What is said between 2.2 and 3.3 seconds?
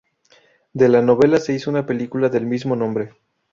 del mismo nombre.